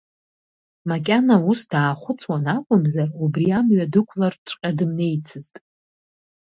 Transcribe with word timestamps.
Макьана 0.89 1.35
ус 1.49 1.59
даахәыцуан 1.71 2.45
акәымзар, 2.55 3.09
убри 3.23 3.55
амҩа 3.57 3.91
дықәлартәҵәҟьа 3.91 4.71
дымнеицызт. 4.77 5.53